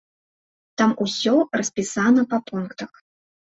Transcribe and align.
Там 0.81 0.89
усё 1.05 1.35
распісана 1.63 2.21
па 2.35 2.43
пунктах. 2.51 2.91